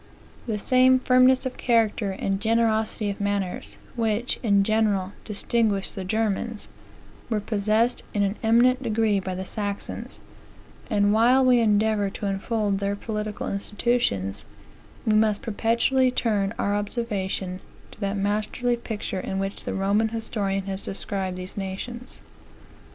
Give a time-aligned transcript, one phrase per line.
[0.47, 6.67] "The same firmness of character, and generosity of manners, which, in general, distinguished the Germans,
[7.29, 10.17] were possessed in an eminent degree by the Saxons;
[10.89, 14.43] and while we endeavor to unfold their political institutions,
[15.05, 17.59] we must perpetually turn our observation
[17.91, 22.21] to that masterly picture in which the Roman historian has described these nations.